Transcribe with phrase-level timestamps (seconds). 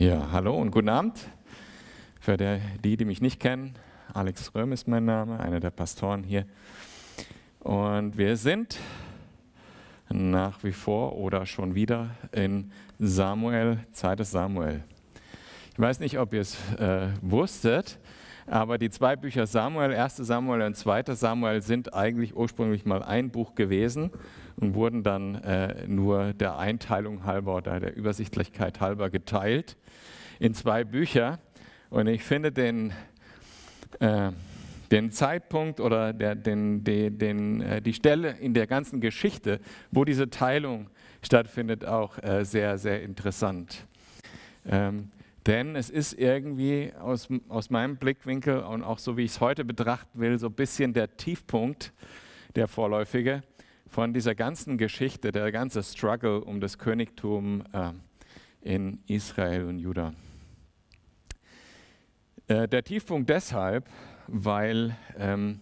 [0.00, 1.18] Ja, hallo und guten Abend.
[2.20, 3.74] Für die, die mich nicht kennen,
[4.14, 6.46] Alex Röhm ist mein Name, einer der Pastoren hier.
[7.58, 8.78] Und wir sind
[10.08, 14.84] nach wie vor oder schon wieder in Samuel, Zeit des Samuel.
[15.72, 17.98] Ich weiß nicht, ob ihr es äh, wusstet,
[18.50, 20.16] aber die zwei Bücher Samuel, 1.
[20.16, 21.14] Samuel und 2.
[21.14, 24.10] Samuel, sind eigentlich ursprünglich mal ein Buch gewesen
[24.56, 29.76] und wurden dann äh, nur der Einteilung halber oder der Übersichtlichkeit halber geteilt
[30.38, 31.38] in zwei Bücher.
[31.90, 32.92] Und ich finde den,
[34.00, 34.30] äh,
[34.90, 39.60] den Zeitpunkt oder der, den, den, den, äh, die Stelle in der ganzen Geschichte,
[39.90, 40.88] wo diese Teilung
[41.22, 43.86] stattfindet, auch äh, sehr, sehr interessant.
[44.66, 45.10] Ähm,
[45.48, 49.64] denn es ist irgendwie aus, aus meinem Blickwinkel und auch so wie ich es heute
[49.64, 51.94] betrachten will, so ein bisschen der Tiefpunkt,
[52.54, 53.42] der vorläufige
[53.86, 57.92] von dieser ganzen Geschichte, der ganze Struggle um das Königtum äh,
[58.60, 60.12] in Israel und Juda.
[62.46, 63.88] Äh, der Tiefpunkt deshalb,
[64.26, 65.60] weil, ähm,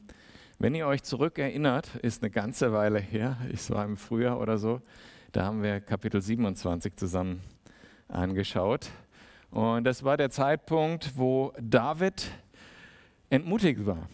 [0.58, 4.82] wenn ihr euch zurückerinnert, ist eine ganze Weile her, ich war im Frühjahr oder so,
[5.30, 7.40] da haben wir Kapitel 27 zusammen
[8.08, 8.90] angeschaut.
[9.56, 12.30] Und das war der Zeitpunkt, wo David
[13.30, 14.06] entmutigt war.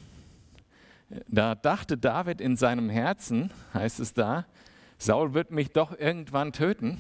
[1.27, 4.47] Da dachte David in seinem Herzen, heißt es da,
[4.99, 6.97] Saul wird mich doch irgendwann töten.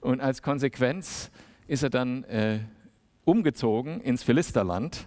[0.00, 1.30] Und als Konsequenz
[1.68, 2.58] ist er dann äh,
[3.24, 5.06] umgezogen ins Philisterland,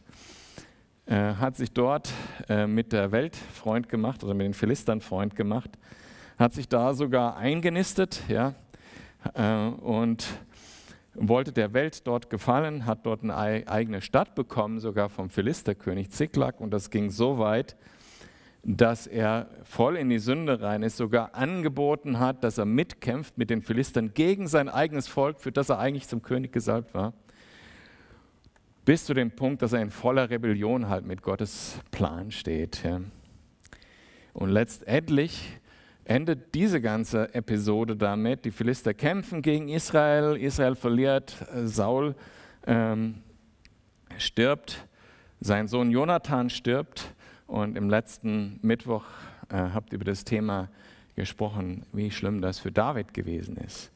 [1.08, 2.10] äh, hat sich dort
[2.48, 5.72] äh, mit der Welt Freund gemacht oder mit den Philistern Freund gemacht,
[6.40, 8.54] hat sich da sogar eingenistet ja,
[9.34, 10.26] äh, und
[11.16, 13.36] wollte der Welt dort gefallen, hat dort eine
[13.68, 16.60] eigene Stadt bekommen, sogar vom Philisterkönig Ziklag.
[16.60, 17.76] Und das ging so weit,
[18.64, 23.50] dass er voll in die Sünde rein ist, sogar angeboten hat, dass er mitkämpft mit
[23.50, 27.14] den Philistern gegen sein eigenes Volk, für das er eigentlich zum König gesalbt war,
[28.84, 32.84] bis zu dem Punkt, dass er in voller Rebellion halt mit Gottes Plan steht.
[34.34, 35.60] Und letztendlich
[36.06, 42.16] endet diese ganze Episode damit, die Philister kämpfen gegen Israel, Israel verliert, Saul
[42.68, 43.24] ähm,
[44.18, 44.88] stirbt,
[45.42, 47.14] sein Sohn Jonathan stirbt.
[47.48, 49.04] Und im letzten Mittwoch
[49.50, 50.70] äh, habt ihr über das Thema
[51.16, 53.92] gesprochen, wie schlimm das für David gewesen ist.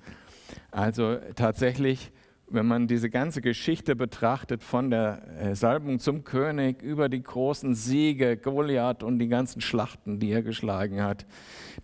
[0.71, 2.11] Also tatsächlich,
[2.51, 7.75] wenn man diese ganze Geschichte betrachtet, von der äh, Salbung zum König über die großen
[7.75, 11.25] Siege, Goliath und die ganzen Schlachten, die er geschlagen hat,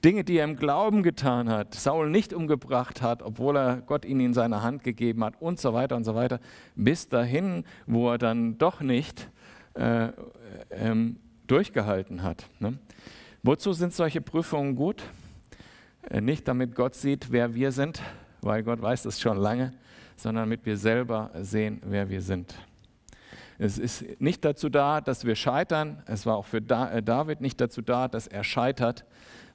[0.04, 4.20] Dinge, die er im Glauben getan hat, Saul nicht umgebracht hat, obwohl er Gott ihn
[4.20, 6.40] in seine Hand gegeben hat und so weiter und so weiter,
[6.76, 9.30] bis dahin, wo er dann doch nicht
[9.76, 10.10] äh,
[10.72, 11.18] ähm,
[11.48, 12.48] durchgehalten hat.
[12.60, 12.78] Ne?
[13.44, 15.04] Wozu sind solche Prüfungen gut?
[16.10, 18.02] Äh, nicht damit Gott sieht, wer wir sind,
[18.42, 19.74] weil Gott weiß das schon lange,
[20.16, 22.56] sondern damit wir selber sehen, wer wir sind.
[23.58, 26.04] Es ist nicht dazu da, dass wir scheitern.
[26.08, 29.06] Es war auch für äh, David nicht dazu da, dass er scheitert,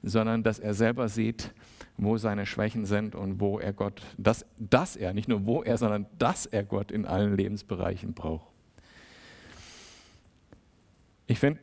[0.01, 1.53] sondern dass er selber sieht,
[1.97, 5.77] wo seine Schwächen sind und wo er Gott, dass, dass er, nicht nur wo er,
[5.77, 8.47] sondern dass er Gott in allen Lebensbereichen braucht.
[11.27, 11.61] Ich finde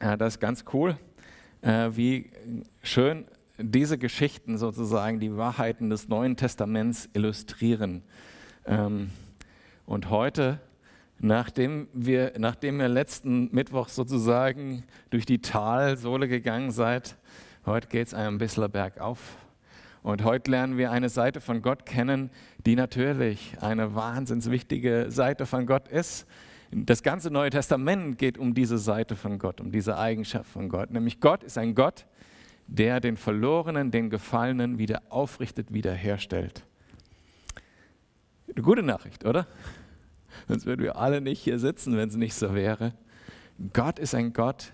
[0.00, 0.96] äh, das ganz cool,
[1.60, 2.30] äh, wie
[2.82, 3.26] schön
[3.58, 8.02] diese Geschichten sozusagen die Wahrheiten des Neuen Testaments illustrieren.
[8.66, 9.10] Ähm,
[9.86, 10.60] und heute,
[11.18, 17.16] nachdem wir, nachdem ihr letzten Mittwoch sozusagen durch die Talsohle gegangen seid,
[17.64, 19.36] heute geht es ein bisschen bergauf.
[20.02, 22.30] Und heute lernen wir eine Seite von Gott kennen,
[22.64, 26.26] die natürlich eine wahnsinns wichtige Seite von Gott ist,
[26.72, 30.90] das ganze Neue Testament geht um diese Seite von Gott, um diese Eigenschaft von Gott.
[30.90, 32.06] Nämlich Gott ist ein Gott,
[32.66, 36.64] der den Verlorenen, den Gefallenen wieder aufrichtet, wiederherstellt.
[38.54, 39.46] Eine gute Nachricht, oder?
[40.48, 42.92] Sonst würden wir alle nicht hier sitzen, wenn es nicht so wäre.
[43.72, 44.72] Gott ist ein Gott,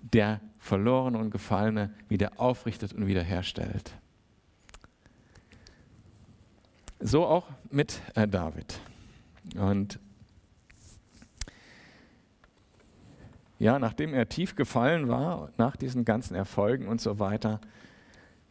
[0.00, 3.92] der Verlorene und Gefallene wieder aufrichtet und wiederherstellt.
[7.00, 8.80] So auch mit äh, David.
[9.56, 9.98] Und
[13.64, 17.62] Ja, nachdem er tief gefallen war, nach diesen ganzen Erfolgen und so weiter,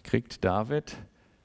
[0.02, 0.98] kriegt David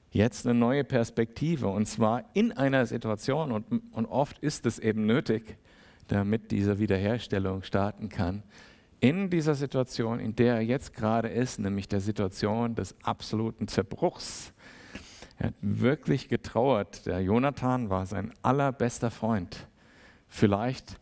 [0.09, 5.05] jetzt eine neue Perspektive und zwar in einer Situation und, und oft ist es eben
[5.05, 5.55] nötig,
[6.07, 8.41] damit diese Wiederherstellung starten kann.
[9.01, 14.51] In dieser Situation, in der er jetzt gerade ist, nämlich der Situation des absoluten Zerbruchs.
[15.37, 17.05] Er hat wirklich getrauert.
[17.05, 19.67] Der Jonathan war sein allerbester Freund.
[20.27, 20.99] Vielleicht,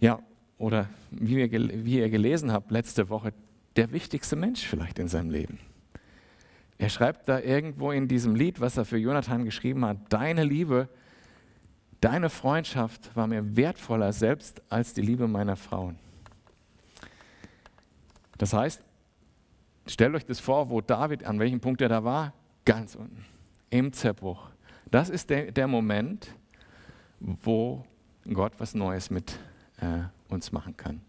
[0.00, 0.20] ja,
[0.58, 1.50] oder wie ihr,
[1.84, 3.32] wie ihr gelesen habt letzte Woche,
[3.76, 5.58] der wichtigste Mensch vielleicht in seinem Leben.
[6.78, 10.88] Er schreibt da irgendwo in diesem Lied, was er für Jonathan geschrieben hat, deine Liebe
[12.00, 15.98] Deine Freundschaft war mir wertvoller selbst als die Liebe meiner Frauen.
[18.36, 18.80] Das heißt,
[19.86, 22.32] stellt euch das vor, wo David, an welchem Punkt er da war,
[22.64, 23.24] ganz unten,
[23.70, 24.50] im Zerbruch.
[24.92, 26.28] Das ist der, der Moment,
[27.18, 27.84] wo
[28.32, 29.32] Gott was Neues mit
[29.80, 31.00] äh, uns machen kann.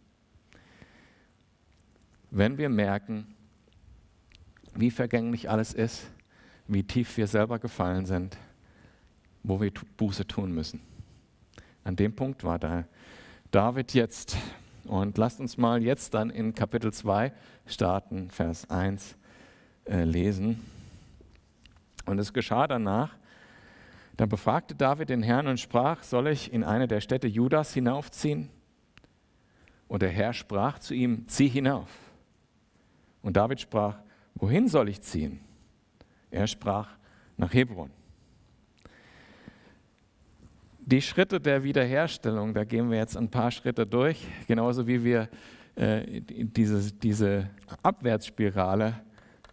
[2.32, 3.36] Wenn wir merken,
[4.76, 6.08] wie vergänglich alles ist,
[6.68, 8.38] wie tief wir selber gefallen sind,
[9.44, 10.82] wo wir Buße tun müssen.
[11.84, 12.86] An dem Punkt war da
[13.52, 14.38] David jetzt.
[14.86, 17.32] Und lasst uns mal jetzt dann in Kapitel 2
[17.66, 19.16] starten, Vers 1
[19.86, 20.60] äh, lesen.
[22.06, 23.16] Und es geschah danach,
[24.18, 28.50] dann befragte David den Herrn und sprach, soll ich in eine der Städte Judas hinaufziehen?
[29.90, 31.90] Und der Herr sprach zu ihm, zieh hinauf.
[33.22, 33.98] Und David sprach,
[34.36, 35.42] wohin soll ich ziehen?
[36.32, 36.88] Er sprach,
[37.36, 37.90] nach Hebron.
[40.80, 45.28] Die Schritte der Wiederherstellung, da gehen wir jetzt ein paar Schritte durch, genauso wie wir
[45.76, 47.50] äh, diese, diese
[47.82, 49.02] Abwärtsspirale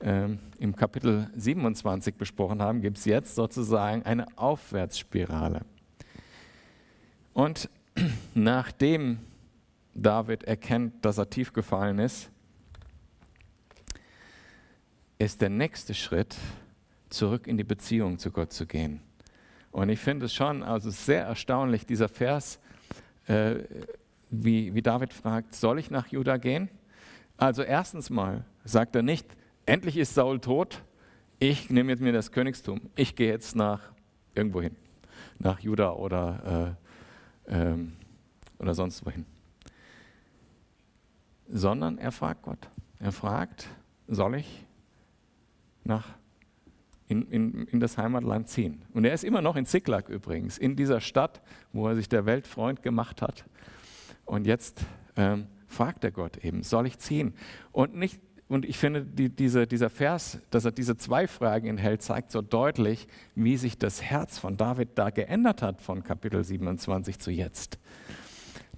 [0.01, 5.63] ähm, im Kapitel 27 besprochen haben, gibt es jetzt sozusagen eine Aufwärtsspirale.
[7.33, 7.71] Und
[8.35, 9.19] nachdem
[9.97, 12.31] David erkennt, dass er tief gefallen ist,
[15.19, 16.37] ist der nächste Schritt,
[17.09, 19.01] zurück in die Beziehung zu Gott zu gehen.
[19.73, 22.61] Und ich finde es schon also sehr erstaunlich, dieser Vers,
[23.27, 23.57] äh,
[24.31, 26.69] wie, wie David fragt, soll ich nach Juda gehen?
[27.37, 29.27] Also erstens mal sagt er nicht,
[29.65, 30.83] endlich ist Saul tot,
[31.39, 33.81] ich nehme jetzt mir das Königstum, ich gehe jetzt nach
[34.35, 34.77] irgendwo hin,
[35.39, 36.77] nach Juda oder,
[37.49, 37.93] äh, ähm,
[38.59, 39.27] oder sonst wohin.
[41.49, 42.69] Sondern er fragt Gott.
[42.99, 43.69] Er fragt,
[44.09, 44.67] soll ich
[45.85, 46.07] nach
[47.09, 48.83] in, in, in, das Heimatland ziehen.
[48.93, 51.41] Und er ist immer noch in Ziklag übrigens, in dieser Stadt,
[51.73, 53.45] wo er sich der Weltfreund gemacht hat.
[54.25, 54.85] Und jetzt
[55.15, 57.35] ähm, fragt er Gott eben, soll ich ziehen?
[57.71, 62.03] Und nicht und ich finde, die, diese, dieser Vers, dass er diese zwei Fragen enthält,
[62.03, 67.19] zeigt so deutlich, wie sich das Herz von David da geändert hat von Kapitel 27
[67.19, 67.79] zu jetzt.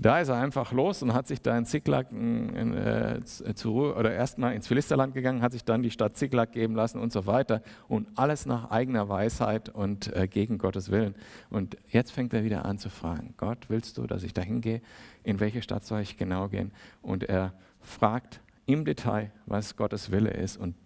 [0.00, 3.96] Da ist er einfach los und hat sich da in Ziklag in, äh, zu Ruhe,
[3.96, 7.26] oder erstmal ins Philisterland gegangen, hat sich dann die Stadt Ziklag geben lassen und so
[7.26, 7.62] weiter.
[7.88, 11.16] Und alles nach eigener Weisheit und äh, gegen Gottes Willen.
[11.50, 14.82] Und jetzt fängt er wieder an zu fragen: Gott, willst du, dass ich dahin gehe?
[15.24, 16.70] In welche Stadt soll ich genau gehen?
[17.02, 20.58] Und er fragt im Detail, was Gottes Wille ist.
[20.58, 20.76] Und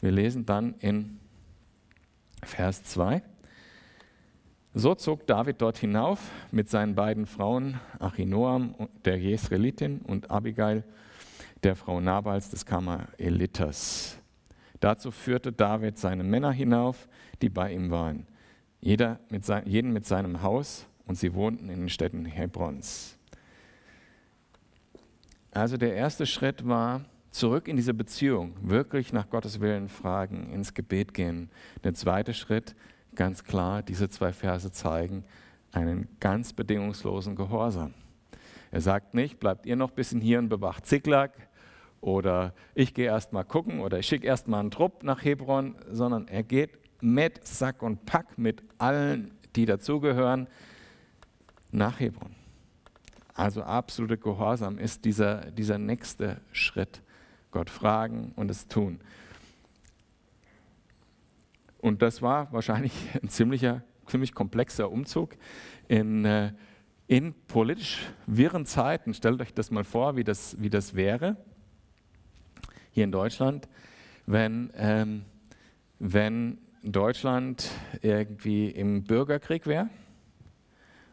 [0.00, 1.20] wir lesen dann in
[2.42, 3.22] Vers 2.
[4.74, 8.74] So zog David dort hinauf mit seinen beiden Frauen, Achinoam,
[9.04, 10.84] der Jesrelitin, und Abigail,
[11.62, 14.18] der Frau Nabals des Kamaeliters.
[14.80, 17.08] Dazu führte David seine Männer hinauf,
[17.42, 18.26] die bei ihm waren,
[18.80, 23.18] jeder mit sein, jeden mit seinem Haus, und sie wohnten in den Städten Hebrons.
[25.50, 30.74] Also der erste Schritt war, zurück in diese Beziehung, wirklich nach Gottes Willen fragen, ins
[30.74, 31.50] Gebet gehen.
[31.82, 32.76] Der zweite Schritt,
[33.18, 35.24] ganz klar, diese zwei Verse zeigen
[35.72, 37.92] einen ganz bedingungslosen Gehorsam.
[38.70, 41.32] Er sagt nicht, bleibt ihr noch ein bisschen hier und bewacht Ziklag
[42.00, 45.74] oder ich gehe erst mal gucken oder ich schicke erst mal einen Trupp nach Hebron,
[45.90, 50.46] sondern er geht mit Sack und Pack, mit allen, die dazugehören,
[51.72, 52.36] nach Hebron.
[53.34, 57.02] Also absolute Gehorsam ist dieser, dieser nächste Schritt.
[57.50, 59.00] Gott fragen und es tun.
[61.78, 62.92] Und das war wahrscheinlich
[63.22, 65.36] ein ziemlicher, ziemlich komplexer Umzug
[65.88, 66.52] in, äh,
[67.06, 69.14] in politisch wirren Zeiten.
[69.14, 71.36] Stellt euch das mal vor, wie das, wie das wäre
[72.90, 73.68] hier in Deutschland,
[74.26, 75.24] wenn, ähm,
[75.98, 77.70] wenn Deutschland
[78.02, 79.88] irgendwie im Bürgerkrieg wäre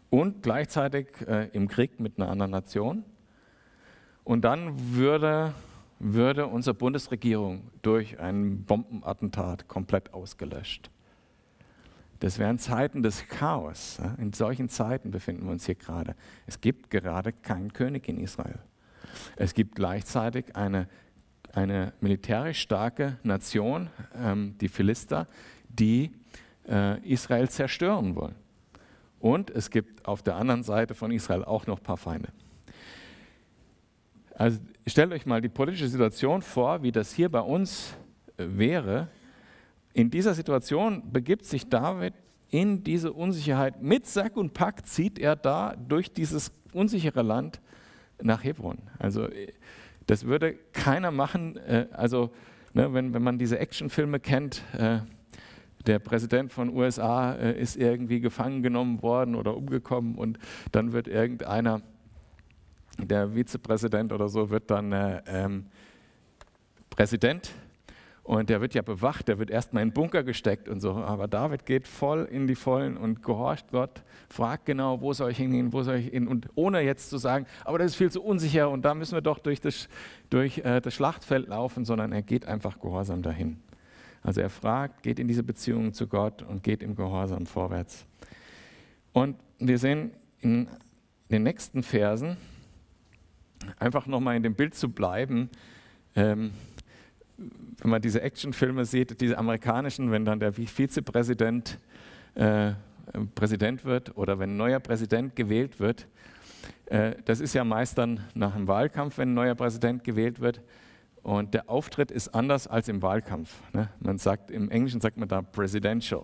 [0.10, 3.04] und gleichzeitig äh, im Krieg mit einer anderen Nation.
[4.24, 5.54] Und dann würde,
[6.00, 10.90] würde unsere Bundesregierung durch ein Bombenattentat komplett ausgelöscht.
[12.20, 14.00] Das wären Zeiten des Chaos.
[14.18, 16.16] In solchen Zeiten befinden wir uns hier gerade.
[16.48, 18.60] Es gibt gerade keinen König in Israel.
[19.36, 20.88] Es gibt gleichzeitig eine,
[21.54, 25.28] eine militärisch starke Nation, ähm, die Philister,
[25.70, 26.12] die
[26.68, 28.36] äh, Israel zerstören wollen.
[29.20, 32.30] Und es gibt auf der anderen Seite von Israel auch noch ein paar Feinde.
[34.38, 37.96] Also stellt euch mal die politische Situation vor, wie das hier bei uns
[38.38, 39.08] äh, wäre.
[39.94, 42.14] In dieser Situation begibt sich David
[42.50, 43.82] in diese Unsicherheit.
[43.82, 47.62] Mit Sack und Pack zieht er da durch dieses unsichere Land
[48.22, 48.78] nach Hebron.
[49.00, 49.54] Also äh,
[50.06, 51.56] das würde keiner machen.
[51.56, 52.32] Äh, also
[52.74, 54.64] ne, wenn, wenn man diese Actionfilme kennt,
[55.88, 60.40] der Präsident von USA ist irgendwie gefangen genommen worden oder umgekommen und
[60.72, 61.82] dann wird irgendeiner,
[62.98, 65.66] der Vizepräsident oder so, wird dann äh, ähm,
[66.90, 67.52] Präsident
[68.26, 70.94] und der wird ja bewacht, der wird erstmal in den Bunker gesteckt und so.
[70.94, 75.38] Aber David geht voll in die Vollen und gehorcht Gott, fragt genau, wo soll ich
[75.38, 76.28] hingehen, wo soll ich hin.
[76.28, 79.22] Und ohne jetzt zu sagen, aber das ist viel zu unsicher und da müssen wir
[79.22, 79.90] doch durch das,
[80.32, 83.58] durch, äh, das Schlachtfeld laufen, sondern er geht einfach gehorsam dahin.
[84.24, 88.08] Also er fragt, geht in diese Beziehung zu Gott und geht im Gehorsam vorwärts.
[89.14, 90.10] Und wir sehen
[90.42, 90.68] in
[91.30, 92.38] den nächsten Versen,
[93.78, 95.50] einfach nochmal in dem Bild zu bleiben,
[96.16, 96.52] ähm,
[97.38, 101.80] wenn man diese Actionfilme sieht, diese amerikanischen, wenn dann der Vizepräsident
[102.36, 102.74] äh,
[103.36, 106.08] Präsident wird oder wenn ein neuer Präsident gewählt wird,
[106.88, 110.62] äh, das ist ja meist dann nach dem Wahlkampf, wenn ein neuer Präsident gewählt wird.
[111.22, 113.62] Und der Auftritt ist anders als im Wahlkampf.
[113.74, 113.90] Ne?
[114.00, 116.24] Man sagt, im Englischen sagt man da presidential.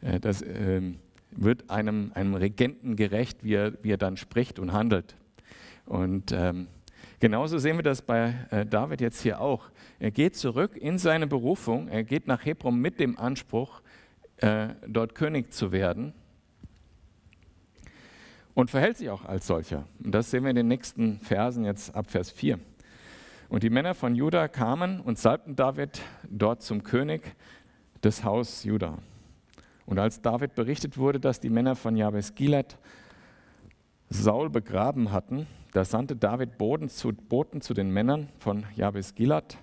[0.00, 0.82] Äh, das äh,
[1.30, 5.16] wird einem, einem Regenten gerecht, wie er, wie er dann spricht und handelt.
[5.86, 6.66] Und ähm,
[7.20, 9.70] genauso sehen wir das bei äh, David jetzt hier auch.
[9.98, 13.80] Er geht zurück in seine Berufung, er geht nach Hebron mit dem Anspruch,
[14.38, 16.12] äh, dort König zu werden
[18.54, 19.84] und verhält sich auch als solcher.
[20.02, 22.58] Und das sehen wir in den nächsten Versen jetzt ab Vers 4.
[23.48, 27.22] Und die Männer von Juda kamen und salbten David dort zum König
[28.02, 28.98] des Haus Juda.
[29.84, 32.76] Und als David berichtet wurde, dass die Männer von Jabes Gilad
[34.08, 39.58] Saul begraben hatten, da sandte David Boten zu, Boten zu den Männern von Jabes Gilad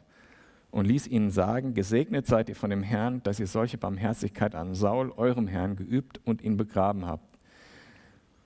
[0.70, 4.76] und ließ ihnen sagen, gesegnet seid ihr von dem Herrn, dass ihr solche Barmherzigkeit an
[4.76, 7.40] Saul, eurem Herrn, geübt und ihn begraben habt.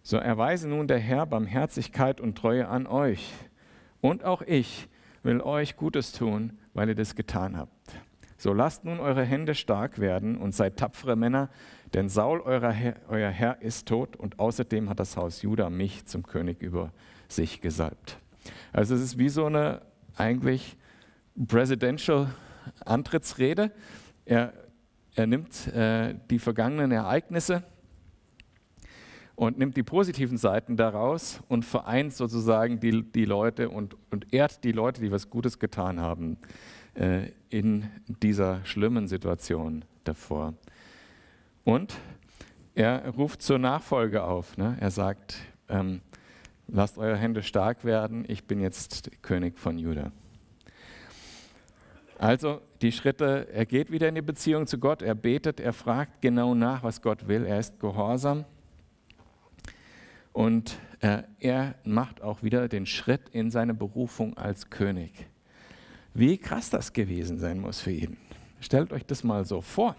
[0.02, 3.34] So erweise nun der Herr Barmherzigkeit und Treue an euch.
[4.00, 4.88] Und auch ich
[5.24, 7.92] will euch Gutes tun, weil ihr das getan habt.
[8.38, 11.50] So lasst nun eure Hände stark werden und seid tapfere Männer,
[11.94, 16.24] denn Saul, Herr, euer Herr, ist tot und außerdem hat das Haus Juda mich zum
[16.24, 16.94] König über
[17.28, 18.18] sich gesalbt.
[18.74, 19.82] Also es ist wie so eine
[20.16, 20.78] eigentlich
[21.48, 22.34] Presidential
[22.86, 23.72] Antrittsrede.
[24.26, 24.54] Er,
[25.16, 27.64] er nimmt äh, die vergangenen Ereignisse
[29.36, 34.64] und nimmt die positiven Seiten daraus und vereint sozusagen die, die Leute und, und ehrt
[34.64, 36.38] die Leute, die was Gutes getan haben
[36.96, 37.88] äh, in
[38.24, 40.56] dieser schlimmen Situation davor.
[41.64, 41.96] Und
[42.74, 44.58] er ruft zur Nachfolge auf.
[44.58, 44.78] Ne?
[44.80, 45.38] Er sagt,
[45.70, 46.02] ähm,
[46.68, 50.12] lasst eure Hände stark werden, ich bin jetzt König von Juda.
[52.20, 56.22] Also die Schritte, er geht wieder in die Beziehung zu Gott, er betet, er fragt
[56.22, 58.46] genau nach, was Gott will, er ist gehorsam
[60.34, 65.28] und äh, er macht auch wieder den Schritt in seine Berufung als König.
[66.14, 68.18] Wie krass das gewesen sein muss für ihn.
[68.60, 69.96] Stellt euch das mal so vor.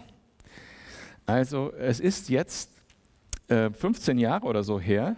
[1.25, 2.71] Also es ist jetzt
[3.47, 5.15] äh, 15 Jahre oder so her,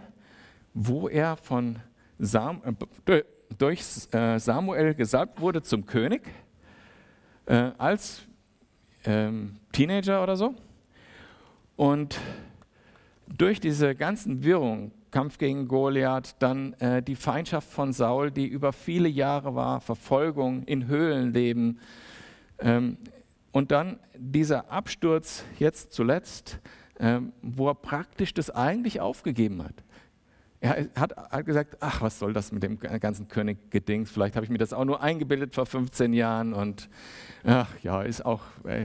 [0.74, 1.78] wo er von
[2.18, 2.62] Sam,
[3.06, 3.22] äh,
[3.58, 6.22] durch äh, Samuel gesalbt wurde zum König
[7.46, 8.22] äh, als
[9.04, 10.54] ähm, Teenager oder so.
[11.76, 12.18] Und
[13.28, 16.74] durch diese ganzen Wirrungen, Kampf gegen Goliath, dann
[17.06, 21.78] die Feindschaft von Saul, die über viele Jahre war, Verfolgung in Höhlenleben
[22.62, 22.96] ähm,
[23.52, 26.58] und dann dieser Absturz jetzt zuletzt,
[26.98, 29.74] ähm, wo er praktisch das eigentlich aufgegeben hat.
[30.64, 34.12] Er hat, hat, gesagt, ach, was soll das mit dem ganzen König-Gedings?
[34.12, 36.88] Vielleicht habe ich mir das auch nur eingebildet vor 15 Jahren und
[37.42, 38.42] ach ja, ist auch,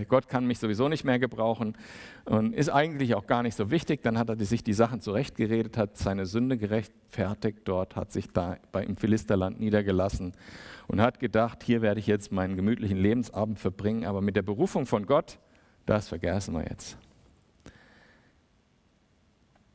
[0.08, 1.78] Gott kann mich sowieso nicht mehr gebrauchen
[2.26, 4.02] und ist eigentlich auch gar nicht so wichtig.
[4.02, 8.58] Dann hat er sich die Sachen zurechtgeredet, hat seine Sünde gerechtfertigt dort, hat sich da
[8.72, 10.34] bei im Philisterland niedergelassen
[10.88, 14.88] und hat gedacht, hier werde ich jetzt meinen gemütlichen Lebensabend verbringen, aber mit der Berufung
[14.88, 15.38] von Gott,
[15.86, 16.98] das vergessen wir jetzt.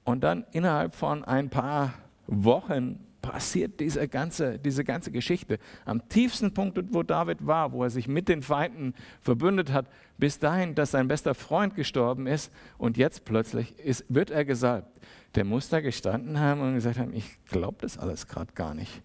[0.05, 1.95] Und dann innerhalb von ein paar
[2.27, 5.59] Wochen passiert diese ganze, diese ganze Geschichte.
[5.85, 9.87] Am tiefsten Punkt, wo David war, wo er sich mit den Feinden verbündet hat,
[10.19, 15.01] bis dahin, dass sein bester Freund gestorben ist und jetzt plötzlich ist, wird er gesalbt.
[15.37, 19.03] Der muss da gestanden haben und gesagt haben, ich glaube das alles gerade gar nicht.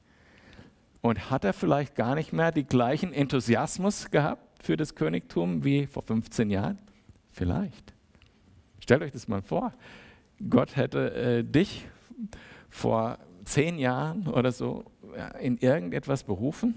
[1.01, 5.85] Und hat er vielleicht gar nicht mehr den gleichen Enthusiasmus gehabt für das Königtum wie
[5.85, 6.79] vor 15 Jahren?
[7.29, 7.93] Vielleicht.
[8.79, 9.73] Stellt euch das mal vor.
[10.49, 11.87] Gott hätte äh, dich
[12.69, 14.85] vor zehn Jahren oder so
[15.39, 16.75] in irgendetwas berufen.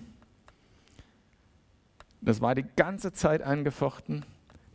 [2.21, 4.25] Das war die ganze Zeit angefochten.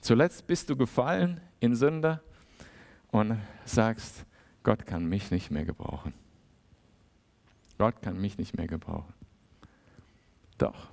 [0.02, 2.22] Zuletzt bist du gefallen in Sünde
[3.12, 4.26] und sagst,
[4.64, 6.14] Gott kann mich nicht mehr gebrauchen.
[7.78, 9.14] Gott kann mich nicht mehr gebrauchen.
[10.58, 10.90] Doch,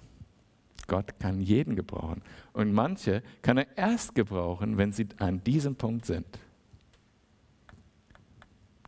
[0.89, 2.23] Gott kann jeden gebrauchen.
[2.53, 6.27] Und manche kann er erst gebrauchen, wenn sie an diesem Punkt sind.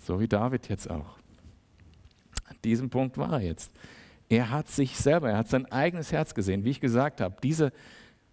[0.05, 1.17] So wie David jetzt auch.
[2.47, 3.73] An diesem Punkt war er jetzt.
[4.29, 6.65] Er hat sich selber, er hat sein eigenes Herz gesehen.
[6.65, 7.73] Wie ich gesagt habe, diese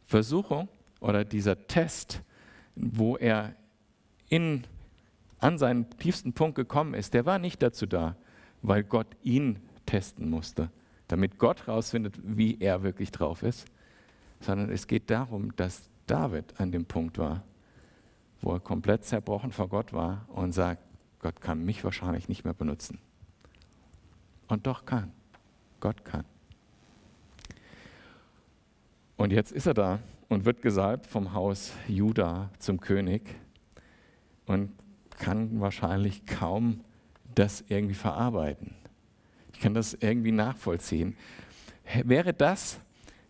[0.05, 0.67] Versuchung
[0.99, 2.23] oder dieser Test,
[2.75, 3.55] wo er
[4.27, 4.63] in,
[5.39, 8.17] an seinen tiefsten Punkt gekommen ist, der war nicht dazu da,
[8.61, 10.69] weil Gott ihn testen musste,
[11.07, 13.65] damit Gott herausfindet, wie er wirklich drauf ist,
[14.41, 17.43] sondern es geht darum, dass David an dem Punkt war,
[18.41, 20.90] wo er komplett zerbrochen vor Gott war und sagt,
[21.21, 22.99] Gott kann mich wahrscheinlich nicht mehr benutzen.
[24.47, 25.11] Und doch kann.
[25.79, 26.25] Gott kann.
[29.17, 29.99] Und jetzt ist er da
[30.29, 33.21] und wird gesalbt vom Haus Juda zum König
[34.47, 34.71] und
[35.19, 36.81] kann wahrscheinlich kaum
[37.35, 38.73] das irgendwie verarbeiten.
[39.53, 41.15] Ich kann das irgendwie nachvollziehen.
[42.03, 42.79] Wäre das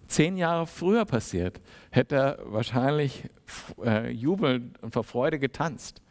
[0.07, 3.29] zehn Jahre früher passiert, hätte er wahrscheinlich
[3.83, 6.01] äh, jubelnd und vor Freude getanzt.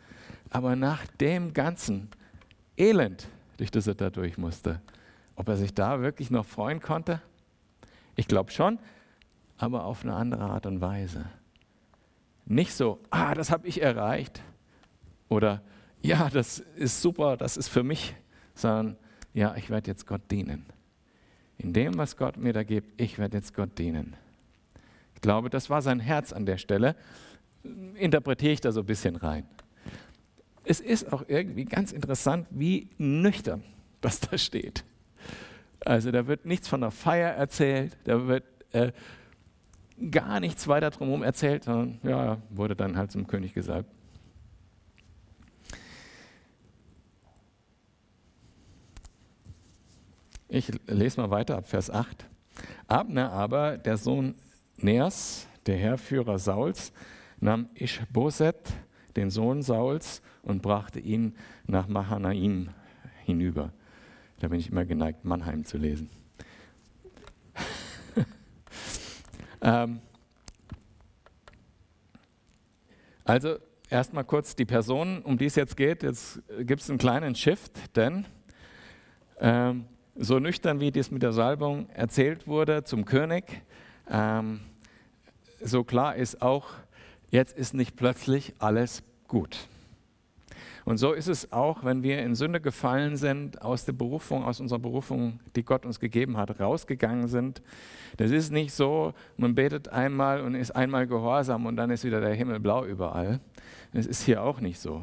[0.50, 2.08] Aber nach dem ganzen
[2.76, 4.80] Elend, durch das er da durch musste,
[5.36, 7.22] ob er sich da wirklich noch freuen konnte?
[8.16, 8.78] Ich glaube schon,
[9.56, 11.26] aber auf eine andere Art und Weise.
[12.46, 14.42] Nicht so, ah, das habe ich erreicht.
[15.28, 15.62] Oder
[16.02, 18.14] ja, das ist super, das ist für mich,
[18.54, 18.96] sondern
[19.32, 20.66] ja, ich werde jetzt Gott dienen.
[21.58, 24.16] In dem, was Gott mir da gibt, ich werde jetzt Gott dienen.
[25.14, 26.96] Ich glaube, das war sein Herz an der Stelle.
[27.94, 29.46] Interpretiere ich da so ein bisschen rein.
[30.64, 33.62] Es ist auch irgendwie ganz interessant, wie nüchtern
[34.00, 34.84] das da steht.
[35.80, 38.92] Also da wird nichts von der Feier erzählt, da wird äh,
[40.10, 43.88] gar nichts weiter drumherum erzählt, sondern ja, wurde dann halt zum König gesagt.
[50.48, 52.26] Ich lese mal weiter ab Vers 8.
[52.88, 54.34] Abner aber, der Sohn
[54.78, 56.92] Neas, der Herrführer Sauls,
[57.38, 58.72] nahm Ischboset,
[59.16, 61.34] den Sohn Sauls, und brachte ihn
[61.66, 62.70] nach Mahanaim
[63.24, 63.72] hinüber.
[64.40, 66.08] Da bin ich immer geneigt, Mannheim zu lesen.
[69.60, 70.00] ähm,
[73.24, 73.58] also
[73.90, 76.02] erstmal kurz die Person, um die es jetzt geht.
[76.02, 78.24] Jetzt gibt es einen kleinen Shift, denn
[79.40, 79.84] ähm,
[80.16, 83.62] so nüchtern wie dies mit der Salbung erzählt wurde zum König,
[84.10, 84.60] ähm,
[85.62, 86.68] so klar ist auch,
[87.30, 89.68] jetzt ist nicht plötzlich alles gut.
[90.84, 94.60] Und so ist es auch, wenn wir in Sünde gefallen sind, aus der Berufung, aus
[94.60, 97.62] unserer Berufung, die Gott uns gegeben hat, rausgegangen sind.
[98.16, 102.20] Das ist nicht so, man betet einmal und ist einmal gehorsam und dann ist wieder
[102.20, 103.40] der Himmel blau überall.
[103.92, 105.02] Das ist hier auch nicht so.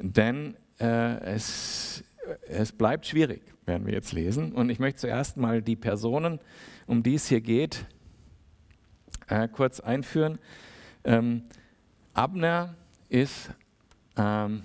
[0.00, 2.04] Denn äh, es,
[2.48, 4.52] es bleibt schwierig, werden wir jetzt lesen.
[4.52, 6.40] Und ich möchte zuerst mal die Personen,
[6.86, 7.86] um die es hier geht,
[9.28, 10.38] äh, kurz einführen.
[11.04, 11.42] Ähm,
[12.14, 12.74] Abner
[13.08, 13.50] ist
[14.16, 14.62] ähm,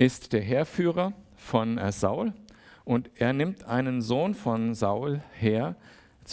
[0.00, 2.32] ist der Heerführer von äh, Saul
[2.84, 5.76] und er nimmt einen Sohn von Saul her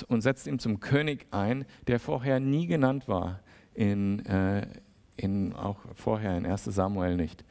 [0.08, 3.42] und setzt ihn zum König ein, der vorher nie genannt war,
[3.74, 4.66] in, äh,
[5.18, 7.44] in, auch vorher in 1 Samuel nicht,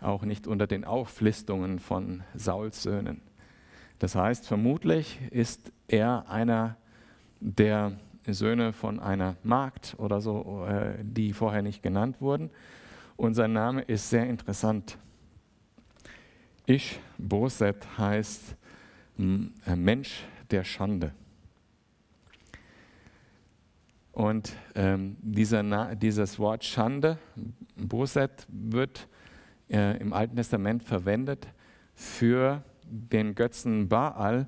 [0.00, 3.20] auch nicht unter den Auflistungen von Sauls Söhnen.
[3.98, 6.76] Das heißt, vermutlich ist er einer
[7.40, 7.92] der
[8.26, 12.48] Söhne von einer Magd oder so, äh, die vorher nicht genannt wurden.
[13.16, 14.96] Und sein Name ist sehr interessant.
[16.70, 18.54] Ich, Boset, heißt
[19.16, 21.14] Mensch der Schande.
[24.12, 27.16] Und ähm, dieser, dieses Wort Schande,
[27.74, 29.08] Boset, wird
[29.70, 31.48] äh, im Alten Testament verwendet
[31.94, 34.46] für den Götzen Baal.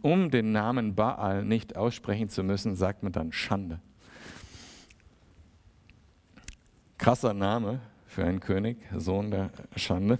[0.00, 3.78] Um den Namen Baal nicht aussprechen zu müssen, sagt man dann Schande.
[6.96, 10.18] Krasser Name für einen König, Sohn der Schande.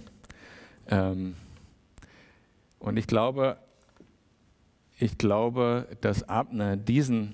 [0.87, 1.35] Ähm,
[2.79, 3.57] und ich glaube,
[4.97, 7.33] ich glaube, dass Abner diesen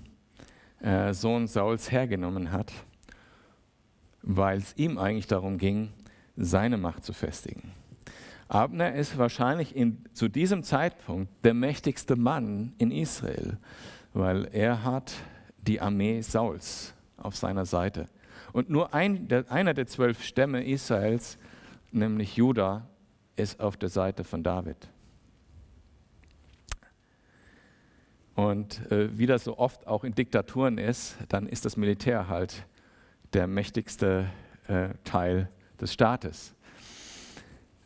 [0.82, 2.72] äh, Sohn Sauls hergenommen hat,
[4.22, 5.90] weil es ihm eigentlich darum ging,
[6.36, 7.72] seine Macht zu festigen.
[8.48, 13.58] Abner ist wahrscheinlich in, zu diesem Zeitpunkt der mächtigste Mann in Israel,
[14.14, 15.14] weil er hat
[15.58, 18.08] die Armee Sauls auf seiner Seite.
[18.54, 21.38] Und nur ein, der, einer der zwölf Stämme Israels,
[21.92, 22.88] nämlich Juda,
[23.38, 24.90] ist auf der Seite von David.
[28.36, 32.68] Und äh, wie das so oft auch in Diktaturen ist, dann ist das Militär halt
[33.34, 34.30] der mächtigste
[34.68, 35.50] äh, Teil
[35.82, 36.54] des Staates.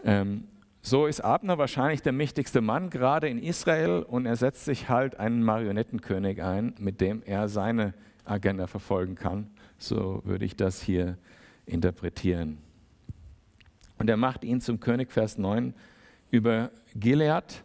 [0.03, 0.45] Ähm,
[0.81, 5.19] so ist Abner wahrscheinlich der mächtigste Mann gerade in Israel und er setzt sich halt
[5.19, 7.93] einen Marionettenkönig ein, mit dem er seine
[8.25, 9.51] Agenda verfolgen kann.
[9.77, 11.17] So würde ich das hier
[11.65, 12.57] interpretieren.
[14.01, 15.75] Und er macht ihn zum König, Vers 9,
[16.31, 17.63] über Gilead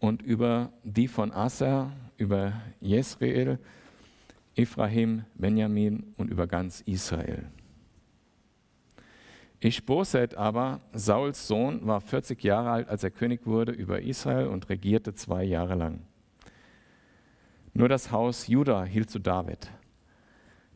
[0.00, 3.58] und über die von Aser, über Jesrael,
[4.54, 7.46] Ephraim, Benjamin und über ganz Israel.
[9.60, 14.68] Ischboset aber, Sauls Sohn, war 40 Jahre alt, als er König wurde über Israel und
[14.68, 16.00] regierte zwei Jahre lang.
[17.72, 19.70] Nur das Haus Juda hielt zu David.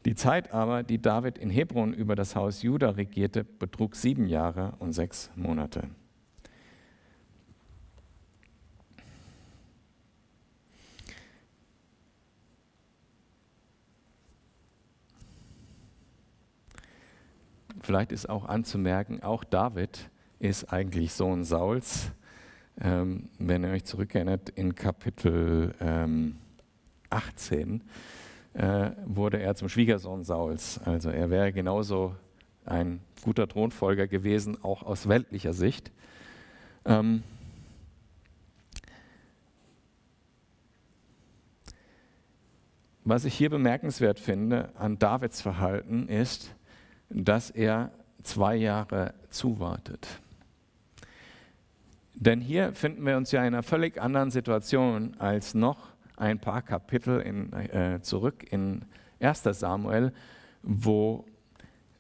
[0.04, 4.74] Die Zeit aber, die David in Hebron über das Haus Juda regierte, betrug sieben Jahre
[4.80, 5.88] und sechs Monate.
[17.80, 22.12] Vielleicht ist auch anzumerken, auch David ist eigentlich Sohn Sauls.
[22.80, 26.38] Ähm, wenn ihr euch zurückerinnert, in Kapitel ähm,
[27.10, 27.82] 18
[28.54, 30.80] äh, wurde er zum Schwiegersohn Sauls.
[30.84, 32.14] Also er wäre genauso
[32.64, 35.90] ein guter Thronfolger gewesen, auch aus weltlicher Sicht.
[36.84, 37.22] Ähm,
[43.04, 46.54] was ich hier bemerkenswert finde an Davids Verhalten ist,
[47.08, 47.90] dass er
[48.22, 50.06] zwei Jahre zuwartet.
[52.14, 55.91] Denn hier finden wir uns ja in einer völlig anderen Situation als noch
[56.22, 58.84] ein paar Kapitel in, äh, zurück in
[59.18, 60.12] 1 Samuel,
[60.62, 61.26] wo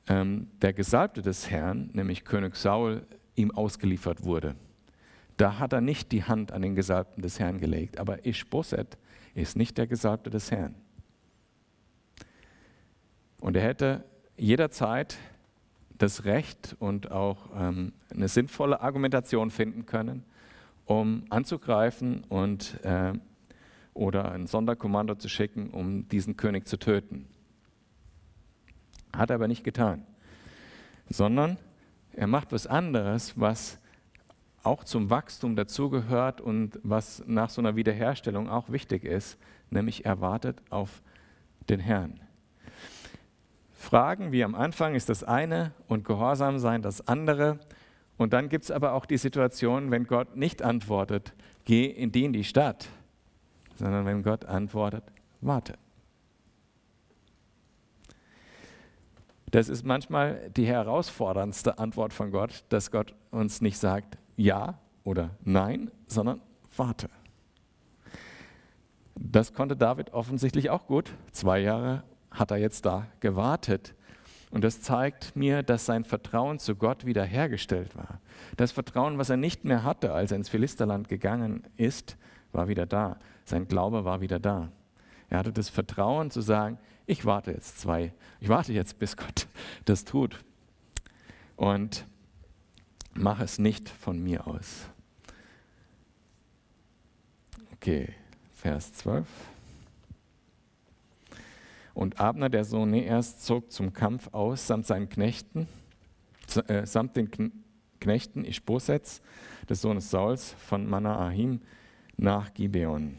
[0.06, 3.04] ähm, der Gesalbte des Herrn, nämlich König Saul,
[3.34, 4.54] ihm ausgeliefert wurde.
[5.36, 8.96] Da hat er nicht die Hand an den Gesalbten des Herrn gelegt, aber Ishboset
[9.34, 10.76] ist nicht der Gesalbte des Herrn.
[13.40, 14.04] Und er hätte
[14.36, 15.18] jederzeit
[15.98, 20.22] das Recht und auch ähm, eine sinnvolle Argumentation finden können,
[20.84, 23.14] um anzugreifen und äh,
[23.94, 27.26] oder ein Sonderkommando zu schicken, um diesen König zu töten.
[29.12, 30.06] Hat er aber nicht getan,
[31.08, 31.58] sondern
[32.12, 33.78] er macht was anderes, was
[34.62, 39.38] auch zum Wachstum dazugehört und was nach so einer Wiederherstellung auch wichtig ist,
[39.70, 41.02] nämlich er wartet auf
[41.68, 42.20] den Herrn.
[43.72, 47.58] Fragen wie am Anfang ist das eine und Gehorsam sein das andere.
[48.16, 52.24] Und dann gibt es aber auch die Situation, wenn Gott nicht antwortet, geh in die
[52.24, 52.88] in die Stadt,
[53.76, 55.04] sondern wenn Gott antwortet,
[55.40, 55.74] warte.
[59.50, 65.30] Das ist manchmal die herausforderndste Antwort von Gott, dass Gott uns nicht sagt ja oder
[65.44, 66.40] nein, sondern
[66.76, 67.10] warte.
[69.14, 71.12] Das konnte David offensichtlich auch gut.
[71.32, 73.94] Zwei Jahre hat er jetzt da gewartet.
[74.50, 78.20] Und das zeigt mir, dass sein Vertrauen zu Gott wiederhergestellt war.
[78.56, 82.16] Das Vertrauen, was er nicht mehr hatte, als er ins Philisterland gegangen ist,
[82.52, 83.18] war wieder da.
[83.44, 84.70] Sein Glaube war wieder da.
[85.28, 89.46] Er hatte das Vertrauen zu sagen, ich warte jetzt zwei, ich warte jetzt, bis Gott
[89.84, 90.44] das tut.
[91.56, 92.06] Und
[93.14, 94.88] mache es nicht von mir aus.
[97.74, 98.14] Okay,
[98.54, 99.26] Vers 12.
[101.94, 105.66] Und Abner, der Sohn Neers, zog zum Kampf aus, samt seinen Knechten,
[106.68, 107.52] äh, samt den
[108.00, 109.20] Knechten Ischbosets,
[109.68, 111.60] des Sohnes Sauls, von Manaahim
[112.16, 113.16] nach Gibeon.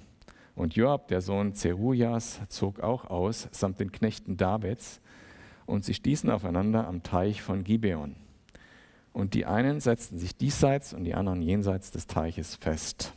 [0.56, 5.02] Und Joab, der Sohn Zerujas, zog auch aus, samt den Knechten Davids,
[5.66, 8.16] und sie stießen aufeinander am Teich von Gibeon.
[9.14, 13.14] Und die einen setzten sich diesseits und die anderen jenseits des Teiches fest.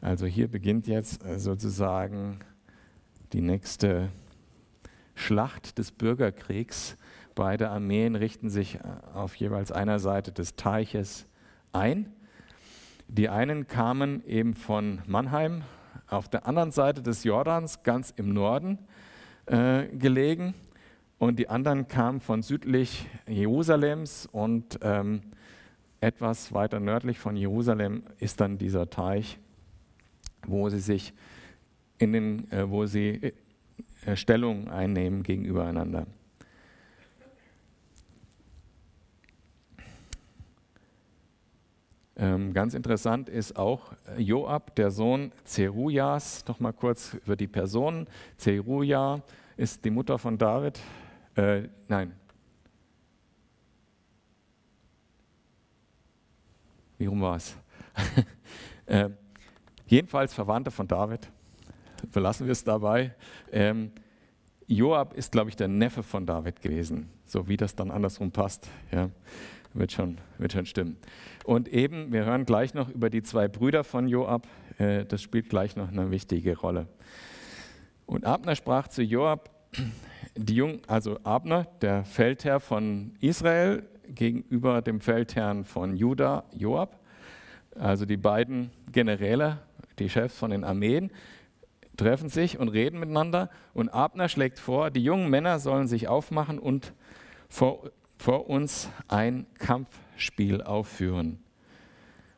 [0.00, 2.40] Also hier beginnt jetzt äh, sozusagen
[3.32, 4.10] die nächste
[5.14, 6.96] Schlacht des Bürgerkriegs.
[7.34, 8.80] Beide Armeen richten sich äh,
[9.12, 11.26] auf jeweils einer Seite des Teiches
[11.72, 12.12] ein.
[13.08, 15.62] Die einen kamen eben von Mannheim,
[16.08, 18.78] auf der anderen Seite des Jordans, ganz im Norden
[19.46, 20.54] äh, gelegen.
[21.18, 25.22] Und die anderen kamen von südlich Jerusalems und ähm,
[26.00, 29.38] etwas weiter nördlich von Jerusalem ist dann dieser Teich,
[30.46, 31.14] wo sie sich
[31.98, 33.32] in den, äh, wo sie
[34.04, 36.06] äh, Stellung einnehmen gegenüber einander.
[42.16, 46.44] Ähm, ganz interessant ist auch äh, Joab, der Sohn Zerujas.
[46.46, 48.06] Noch mal kurz über die Person.
[48.36, 49.20] Zeruja
[49.56, 50.78] ist die Mutter von David.
[51.34, 52.12] Äh, nein.
[56.98, 57.56] Wie rum war es?
[58.86, 59.10] äh,
[59.86, 61.28] jedenfalls Verwandte von David
[62.10, 63.14] verlassen wir es dabei.
[63.52, 63.90] Ähm,
[64.66, 68.68] Joab ist, glaube ich, der Neffe von David gewesen, so wie das dann andersrum passt.
[68.90, 69.10] Ja.
[69.74, 70.96] Wird schon, wird schon stimmen.
[71.44, 74.46] Und eben, wir hören gleich noch über die zwei Brüder von Joab.
[74.78, 76.86] Äh, das spielt gleich noch eine wichtige Rolle.
[78.06, 79.50] Und Abner sprach zu Joab,
[80.36, 87.00] die Jung, also Abner, der Feldherr von Israel, gegenüber dem Feldherrn von Juda, Joab,
[87.74, 89.58] also die beiden Generäle,
[89.98, 91.10] die Chefs von den Armeen,
[91.96, 93.50] treffen sich und reden miteinander.
[93.72, 96.92] Und Abner schlägt vor, die jungen Männer sollen sich aufmachen und
[97.48, 97.90] vor,
[98.24, 101.44] vor uns ein Kampfspiel aufführen.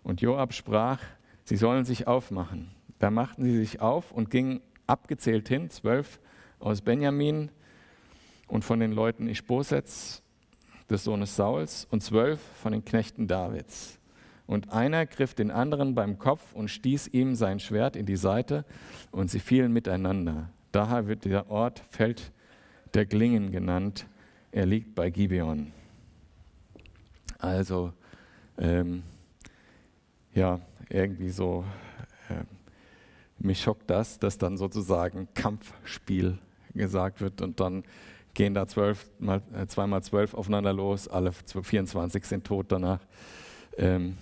[0.03, 0.99] Und Joab sprach,
[1.45, 2.73] sie sollen sich aufmachen.
[2.99, 6.19] Da machten sie sich auf und gingen abgezählt hin, zwölf
[6.59, 7.53] aus Benjamin
[8.49, 10.25] und von den Leuten Ischbosets,
[10.91, 14.01] des Sohnes Sauls, und zwölf von den Knechten Davids.
[14.49, 18.65] Und einer griff den anderen beim Kopf und stieß ihm sein Schwert in die Seite,
[19.13, 20.51] und sie fielen miteinander.
[20.73, 22.33] Daher wird der Ort Feld
[22.95, 24.09] der Glingen genannt.
[24.57, 25.71] Er liegt bei Gibeon.
[27.39, 27.93] Also,
[28.57, 29.03] ähm,
[30.33, 31.63] ja, irgendwie so,
[32.31, 32.43] äh,
[33.39, 36.39] mich schockt das, dass dann sozusagen Kampfspiel
[36.73, 37.85] gesagt wird und dann
[38.33, 43.01] gehen da zwölf mal, äh, zweimal zwölf aufeinander los, alle 24 sind tot danach.
[43.77, 44.17] Ähm,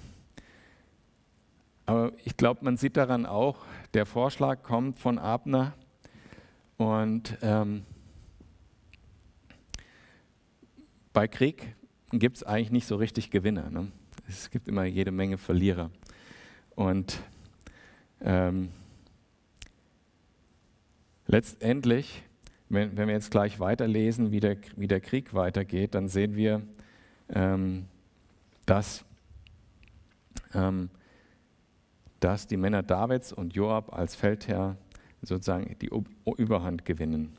[1.86, 3.58] aber ich glaube, man sieht daran auch,
[3.92, 5.74] der Vorschlag kommt von Abner
[6.76, 7.84] und ähm,
[11.14, 11.74] bei Krieg
[12.10, 13.70] gibt es eigentlich nicht so richtig Gewinner.
[13.70, 13.90] Ne?
[14.28, 15.90] Es gibt immer jede Menge Verlierer.
[16.74, 17.20] Und
[18.20, 18.68] ähm,
[21.26, 22.22] letztendlich,
[22.68, 26.60] wenn, wenn, wir jetzt gleich weiterlesen, wie der, wie der Krieg weitergeht, dann sehen wir,
[27.30, 27.86] ähm,
[28.66, 29.06] dass
[30.52, 30.90] ähm,
[32.24, 34.78] dass die Männer Davids und Joab als Feldherr
[35.20, 35.90] sozusagen die
[36.38, 37.36] Überhand gewinnen.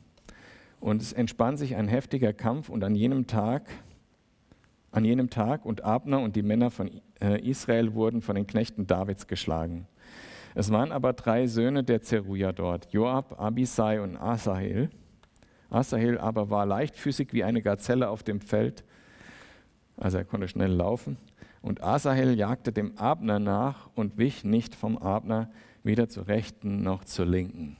[0.86, 3.68] Und es entspann sich ein heftiger Kampf und an jenem Tag,
[4.92, 8.86] an jenem Tag und Abner und die Männer von äh, Israel wurden von den Knechten
[8.86, 9.88] Davids geschlagen.
[10.54, 14.90] Es waren aber drei Söhne der Zeruja dort, Joab, Abisai und Asahel.
[15.70, 18.84] Asahel aber war leichtfüßig wie eine Gazelle auf dem Feld,
[19.96, 21.16] also er konnte schnell laufen.
[21.62, 25.50] Und Asahel jagte dem Abner nach und wich nicht vom Abner,
[25.82, 27.76] weder zur rechten noch zur linken.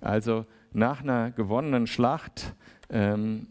[0.00, 2.54] Also nach einer gewonnenen Schlacht,
[2.90, 3.46] ähm,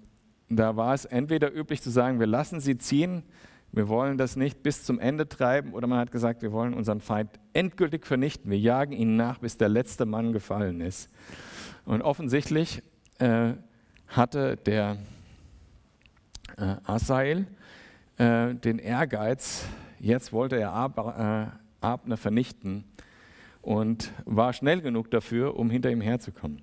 [0.49, 3.23] da war es entweder üblich zu sagen, wir lassen sie ziehen,
[3.71, 7.01] wir wollen das nicht bis zum Ende treiben, oder man hat gesagt, wir wollen unseren
[7.01, 11.09] Feind endgültig vernichten, wir jagen ihn nach, bis der letzte Mann gefallen ist.
[11.85, 12.83] Und offensichtlich
[13.17, 13.53] äh,
[14.07, 14.97] hatte der
[16.57, 17.47] äh, Asael
[18.17, 19.65] äh, den Ehrgeiz,
[19.99, 21.47] jetzt wollte er Ab, äh,
[21.83, 22.83] Abner vernichten
[23.61, 26.61] und war schnell genug dafür, um hinter ihm herzukommen.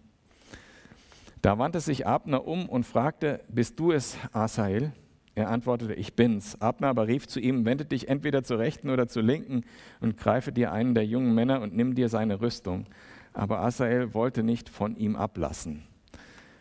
[1.42, 4.92] Da wandte sich Abner um und fragte, bist du es, Asael?
[5.34, 6.60] Er antwortete, ich bin's.
[6.60, 9.64] Abner aber rief zu ihm, wende dich entweder zur rechten oder zur linken
[10.00, 12.86] und greife dir einen der jungen Männer und nimm dir seine Rüstung.
[13.32, 15.84] Aber Asael wollte nicht von ihm ablassen.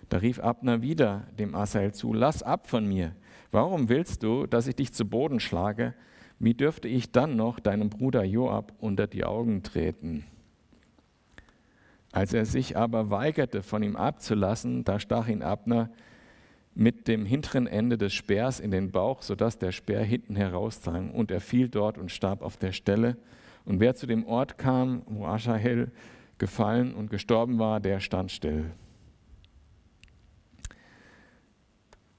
[0.08, 3.16] Da rief Abner wieder dem Asael zu, lass ab von mir,
[3.52, 5.96] Warum willst du, dass ich dich zu Boden schlage?
[6.38, 10.26] Wie dürfte ich dann noch deinem Bruder Joab unter die Augen treten?
[12.12, 15.90] Als er sich aber weigerte, von ihm abzulassen, da stach ihn Abner
[16.74, 21.12] mit dem hinteren Ende des Speers in den Bauch, sodass der Speer hinten herausdrang.
[21.12, 23.18] Und er fiel dort und starb auf der Stelle.
[23.66, 25.92] Und wer zu dem Ort kam, wo Aschahel
[26.38, 28.72] gefallen und gestorben war, der stand still.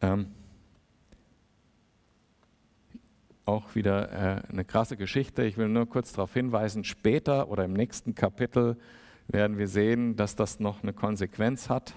[0.02, 0.26] Ähm,
[3.46, 5.42] auch wieder äh, eine krasse Geschichte.
[5.44, 8.76] Ich will nur kurz darauf hinweisen, später oder im nächsten Kapitel
[9.32, 11.94] werden wir sehen, dass das noch eine Konsequenz hat.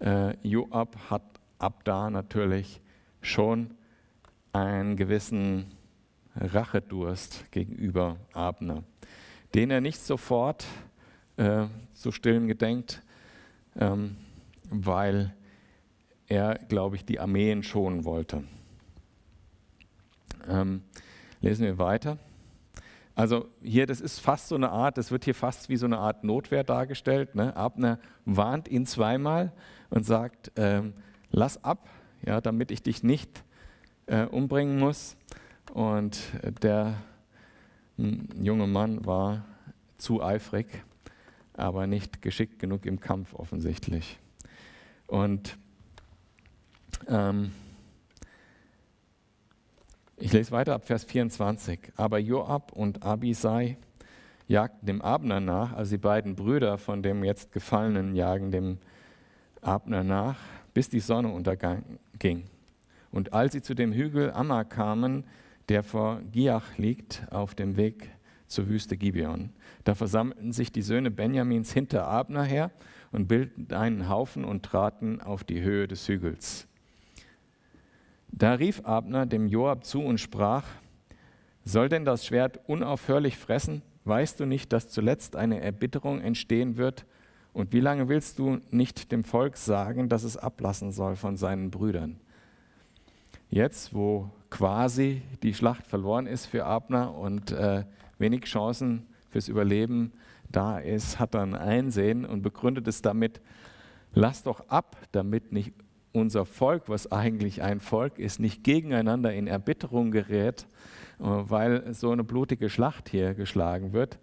[0.00, 1.22] Äh, Joab hat
[1.58, 2.80] ab da natürlich
[3.22, 3.74] schon
[4.52, 5.66] einen gewissen
[6.36, 8.82] Rachedurst gegenüber Abner,
[9.54, 10.66] den er nicht sofort
[11.36, 13.02] äh, zu stillen gedenkt,
[13.78, 14.16] ähm,
[14.64, 15.34] weil
[16.28, 18.44] er, glaube ich, die Armeen schonen wollte.
[20.48, 20.82] Ähm,
[21.40, 22.18] lesen wir weiter.
[23.20, 25.98] Also hier, das ist fast so eine Art, das wird hier fast wie so eine
[25.98, 27.34] Art Notwehr dargestellt.
[27.34, 27.54] Ne?
[27.54, 29.52] Abner warnt ihn zweimal
[29.90, 30.94] und sagt, ähm,
[31.30, 31.86] lass ab,
[32.24, 33.44] ja, damit ich dich nicht
[34.06, 35.18] äh, umbringen muss.
[35.74, 36.18] Und
[36.62, 36.94] der
[37.98, 39.44] hm, junge Mann war
[39.98, 40.82] zu eifrig,
[41.52, 44.18] aber nicht geschickt genug im Kampf offensichtlich.
[45.06, 45.58] Und
[47.06, 47.52] ähm,
[50.20, 51.92] ich lese weiter ab Vers 24.
[51.96, 53.78] Aber Joab und Abisai
[54.46, 58.78] jagten dem Abner nach, also die beiden Brüder von dem jetzt Gefallenen jagen dem
[59.62, 60.38] Abner nach,
[60.74, 62.44] bis die Sonne unterging.
[63.10, 65.24] Und als sie zu dem Hügel Amma kamen,
[65.68, 68.10] der vor Giach liegt, auf dem Weg
[68.46, 69.50] zur Wüste Gibeon.
[69.84, 72.70] Da versammelten sich die Söhne Benjamins hinter Abner her
[73.12, 76.66] und bildeten einen Haufen und traten auf die Höhe des Hügels.
[78.32, 80.64] Da rief Abner dem Joab zu und sprach,
[81.64, 83.82] soll denn das Schwert unaufhörlich fressen?
[84.04, 87.04] Weißt du nicht, dass zuletzt eine Erbitterung entstehen wird?
[87.52, 91.70] Und wie lange willst du nicht dem Volk sagen, dass es ablassen soll von seinen
[91.70, 92.18] Brüdern?
[93.50, 97.84] Jetzt, wo quasi die Schlacht verloren ist für Abner und äh,
[98.18, 100.12] wenig Chancen fürs Überleben
[100.50, 103.40] da ist, hat er ein Einsehen und begründet es damit,
[104.12, 105.74] lass doch ab, damit nicht
[106.12, 110.66] unser Volk, was eigentlich ein Volk ist, nicht gegeneinander in Erbitterung gerät,
[111.18, 114.18] äh, weil so eine blutige Schlacht hier geschlagen wird.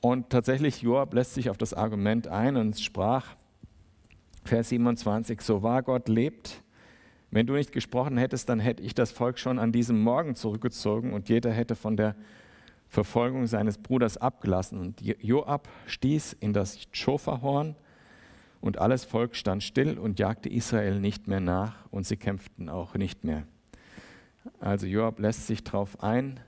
[0.00, 3.34] Und tatsächlich, Joab lässt sich auf das Argument ein und sprach,
[4.44, 6.62] Vers 27, so wahr Gott lebt,
[7.30, 11.12] wenn du nicht gesprochen hättest, dann hätte ich das Volk schon an diesem Morgen zurückgezogen
[11.12, 12.14] und jeder hätte von der
[12.88, 14.78] Verfolgung seines Bruders abgelassen.
[14.78, 17.74] Und Joab stieß in das Schofahorn
[18.60, 22.94] und alles Volk stand still und jagte Israel nicht mehr nach und sie kämpften auch
[22.94, 23.44] nicht mehr.
[24.60, 26.40] Also Joab lässt sich darauf ein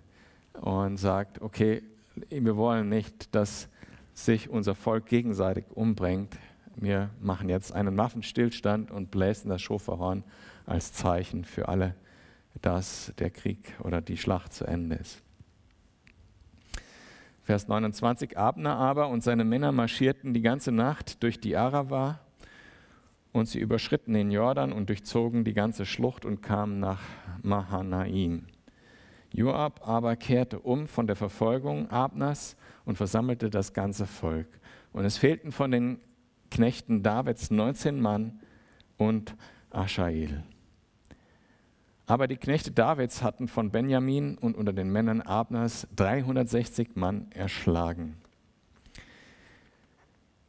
[0.60, 1.82] und sagt, okay,
[2.30, 3.68] wir wollen nicht, dass
[4.14, 6.36] sich unser Volk gegenseitig umbringt.
[6.76, 10.24] Wir machen jetzt einen Waffenstillstand und bläsen das Schofahorn
[10.66, 11.94] als Zeichen für alle,
[12.60, 15.22] dass der Krieg oder die Schlacht zu Ende ist.
[17.48, 22.20] Vers 29, Abner aber und seine Männer marschierten die ganze Nacht durch die Arava
[23.32, 27.00] und sie überschritten den Jordan und durchzogen die ganze Schlucht und kamen nach
[27.42, 28.44] Mahanaim.
[29.32, 34.60] Joab aber kehrte um von der Verfolgung Abners und versammelte das ganze Volk.
[34.92, 36.00] Und es fehlten von den
[36.50, 38.40] Knechten Davids 19 Mann
[38.98, 39.34] und
[39.70, 40.44] Aschael.
[42.08, 48.16] Aber die Knechte Davids hatten von Benjamin und unter den Männern Abners 360 Mann erschlagen.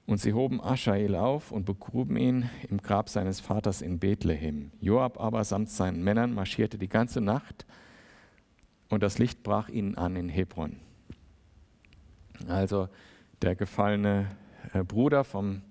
[0.05, 4.71] Und sie hoben Aschael auf und begruben ihn im Grab seines Vaters in Bethlehem.
[4.79, 7.65] Joab aber samt seinen Männern marschierte die ganze Nacht
[8.87, 10.77] und das Licht brach ihnen an in Hebron.
[12.47, 12.87] Also
[13.41, 14.27] der gefallene
[14.71, 15.61] äh, Bruder vom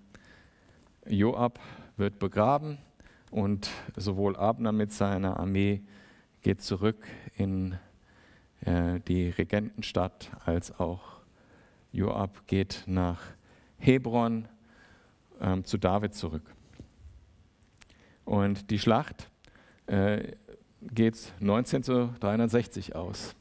[1.06, 1.58] Joab
[1.96, 2.76] wird begraben
[3.30, 5.82] und sowohl Abner mit seiner Armee
[6.42, 7.78] geht zurück in
[8.62, 11.18] äh, die Regentenstadt, als auch
[11.92, 13.20] Joab geht nach
[13.78, 14.48] Hebron
[15.40, 16.54] ähm, zu David zurück.
[18.24, 19.30] Und die Schlacht
[19.86, 20.32] äh,
[20.82, 23.34] geht 19 zu 360 aus.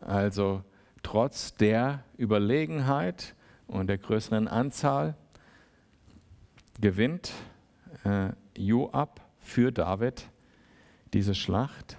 [0.00, 0.62] Also
[1.02, 3.34] trotz der Überlegenheit
[3.66, 5.16] und der größeren Anzahl
[6.80, 7.32] gewinnt
[8.04, 10.28] äh, Joab für David
[11.12, 11.96] diese Schlacht.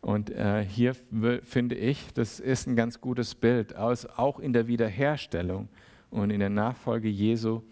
[0.00, 0.94] Und äh, hier
[1.42, 5.68] finde ich, das ist ein ganz gutes Bild, aus, auch in der Wiederherstellung
[6.10, 7.62] und in der Nachfolge Jesu.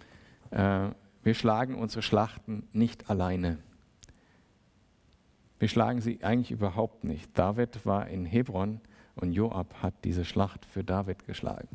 [0.51, 0.89] Äh,
[1.23, 3.59] wir schlagen unsere Schlachten nicht alleine.
[5.59, 7.31] Wir schlagen sie eigentlich überhaupt nicht.
[7.39, 8.81] David war in Hebron
[9.15, 11.69] und Joab hat diese Schlacht für David geschlagen.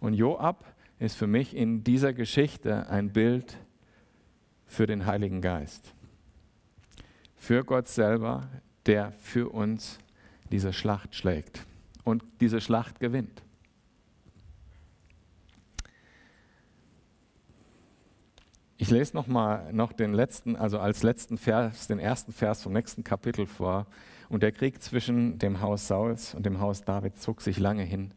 [0.00, 0.64] Und Joab
[0.98, 3.56] ist für mich in dieser Geschichte ein Bild
[4.72, 5.92] für den Heiligen Geist.
[7.36, 8.48] Für Gott selber,
[8.86, 9.98] der für uns
[10.50, 11.66] diese Schlacht schlägt
[12.04, 13.42] und diese Schlacht gewinnt.
[18.78, 22.72] Ich lese noch mal noch den letzten, also als letzten Vers, den ersten Vers vom
[22.72, 23.86] nächsten Kapitel vor.
[24.28, 28.12] Und der Krieg zwischen dem Haus Sauls und dem Haus David zog sich lange hin.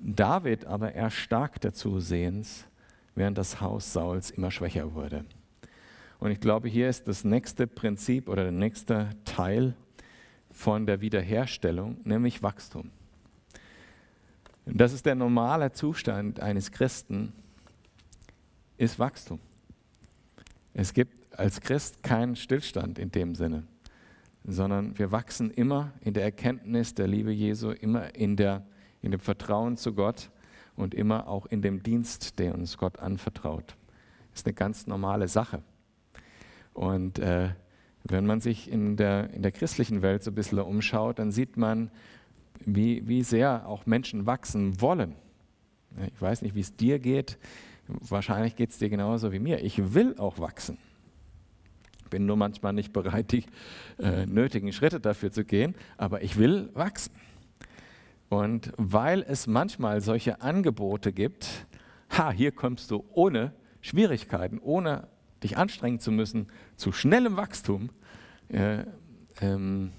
[0.00, 2.64] David aber erstarkte zusehends,
[3.16, 5.24] während das Haus Sauls immer schwächer wurde.
[6.24, 9.74] Und ich glaube, hier ist das nächste Prinzip oder der nächste Teil
[10.50, 12.90] von der Wiederherstellung, nämlich Wachstum.
[14.64, 17.34] Das ist der normale Zustand eines Christen,
[18.78, 19.38] ist Wachstum.
[20.72, 23.64] Es gibt als Christ keinen Stillstand in dem Sinne,
[24.44, 28.64] sondern wir wachsen immer in der Erkenntnis der Liebe Jesu, immer in, der,
[29.02, 30.30] in dem Vertrauen zu Gott
[30.74, 33.76] und immer auch in dem Dienst, der uns Gott anvertraut.
[34.30, 35.62] Das ist eine ganz normale Sache.
[36.74, 37.50] Und äh,
[38.04, 41.56] wenn man sich in der, in der christlichen Welt so ein bisschen umschaut, dann sieht
[41.56, 41.90] man,
[42.66, 45.14] wie, wie sehr auch Menschen wachsen wollen.
[46.14, 47.38] Ich weiß nicht, wie es dir geht.
[47.86, 49.62] Wahrscheinlich geht es dir genauso wie mir.
[49.62, 50.78] Ich will auch wachsen.
[52.10, 53.44] Bin nur manchmal nicht bereit, die
[53.98, 57.12] äh, nötigen Schritte dafür zu gehen, aber ich will wachsen.
[58.28, 61.66] Und weil es manchmal solche Angebote gibt,
[62.10, 65.08] ha, hier kommst du ohne Schwierigkeiten, ohne
[65.44, 67.90] dich anstrengen zu müssen, zu schnellem Wachstum,
[68.48, 68.84] äh,
[69.40, 69.92] ähm,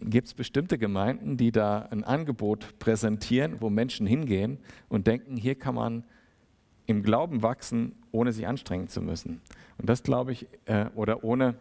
[0.00, 4.58] gibt es bestimmte Gemeinden, die da ein Angebot präsentieren, wo Menschen hingehen
[4.88, 6.04] und denken, hier kann man
[6.86, 9.40] im Glauben wachsen, ohne sich anstrengen zu müssen.
[9.78, 11.54] Und das glaube ich, äh, oder ohne,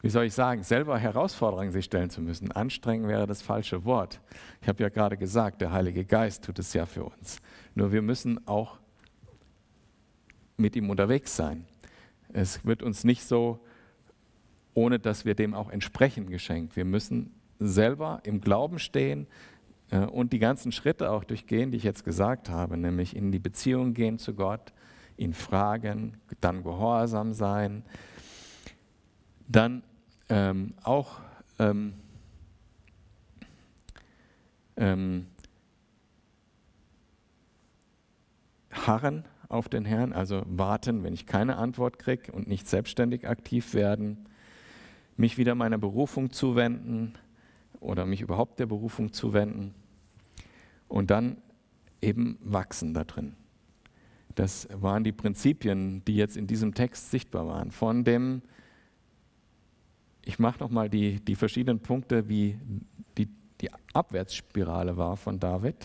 [0.00, 2.50] wie soll ich sagen, selber Herausforderungen sich stellen zu müssen.
[2.52, 4.20] Anstrengen wäre das falsche Wort.
[4.62, 7.40] Ich habe ja gerade gesagt, der Heilige Geist tut es ja für uns.
[7.74, 8.78] Nur wir müssen auch
[10.56, 11.66] mit ihm unterwegs sein.
[12.32, 13.60] Es wird uns nicht so
[14.74, 16.76] ohne dass wir dem auch entsprechen geschenkt.
[16.76, 19.26] Wir müssen selber im Glauben stehen
[19.90, 23.38] äh, und die ganzen Schritte auch durchgehen, die ich jetzt gesagt habe, nämlich in die
[23.38, 24.72] Beziehung gehen zu Gott,
[25.16, 27.84] ihn fragen, dann gehorsam sein,
[29.48, 29.82] dann
[30.28, 31.20] ähm, auch
[31.58, 31.94] ähm,
[34.76, 35.26] ähm,
[38.70, 43.74] harren auf den Herrn, also warten, wenn ich keine Antwort kriege und nicht selbstständig aktiv
[43.74, 44.26] werden
[45.20, 47.14] mich wieder meiner Berufung zuwenden
[47.78, 49.74] oder mich überhaupt der Berufung zuwenden
[50.88, 51.36] und dann
[52.02, 53.36] eben wachsen da drin.
[54.34, 57.70] Das waren die Prinzipien, die jetzt in diesem Text sichtbar waren.
[57.70, 58.42] Von dem,
[60.24, 62.58] ich mache nochmal die, die verschiedenen Punkte, wie
[63.18, 63.28] die,
[63.60, 65.76] die Abwärtsspirale war von David.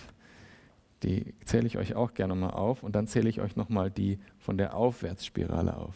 [1.04, 4.20] Die zähle ich euch auch gerne mal auf und dann zähle ich euch nochmal die
[4.40, 5.96] von der Aufwärtsspirale auf.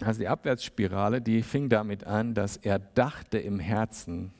[0.00, 4.32] Also die Abwärtsspirale, die fing damit an, dass er dachte im Herzen,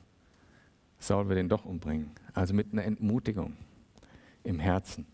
[0.98, 2.10] Saul will den doch umbringen.
[2.32, 3.54] Also mit einer Entmutigung
[4.42, 5.06] im Herzen.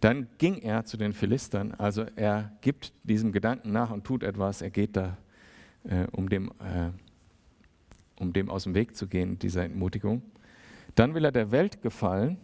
[0.00, 4.62] Dann ging er zu den Philistern, also er gibt diesem Gedanken nach und tut etwas,
[4.62, 5.18] er geht da,
[5.84, 6.90] äh, um, dem, äh,
[8.18, 10.22] um dem aus dem Weg zu gehen, dieser Entmutigung.
[10.94, 12.38] Dann will er der Welt gefallen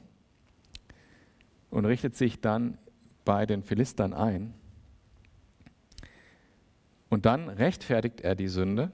[1.71, 2.79] und richtet sich dann
[3.25, 4.55] bei den Philistern ein
[7.09, 8.91] und dann rechtfertigt er die Sünde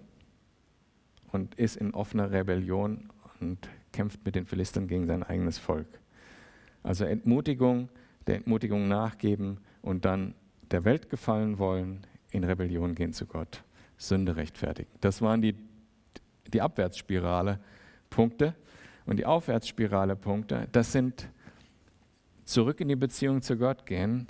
[1.33, 5.87] und ist in offener Rebellion und kämpft mit den Philistern gegen sein eigenes Volk.
[6.83, 7.89] Also Entmutigung,
[8.27, 10.35] der Entmutigung nachgeben und dann
[10.71, 13.63] der Welt gefallen wollen, in Rebellion gehen zu Gott,
[13.97, 14.91] Sünde rechtfertigen.
[15.01, 15.55] Das waren die,
[16.53, 17.61] die Abwärtsspirale
[18.11, 18.55] Punkte.
[19.07, 21.29] Und die Aufwärtsspirale Punkte, das sind
[22.45, 24.29] zurück in die Beziehung zu Gott gehen,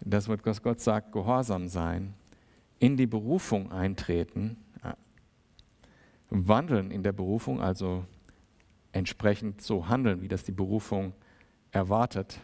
[0.00, 2.14] das, was Gott sagt, gehorsam sein,
[2.78, 4.56] in die Berufung eintreten,
[6.30, 8.04] wandeln in der Berufung, also
[8.92, 11.12] entsprechend so handeln, wie das die Berufung
[11.72, 12.40] erwartet.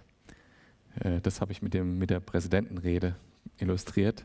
[1.00, 3.16] Äh, das habe ich mit, dem, mit der Präsidentenrede
[3.58, 4.24] illustriert.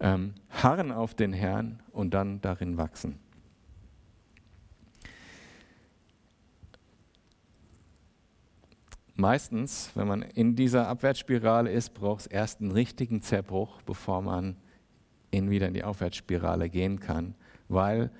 [0.00, 3.18] Ähm, harren auf den Herrn und dann darin wachsen.
[9.16, 14.56] Meistens, wenn man in dieser Abwärtsspirale ist, braucht es erst einen richtigen Zerbruch, bevor man
[15.30, 17.34] in wieder in die Aufwärtsspirale gehen kann,
[17.68, 18.10] weil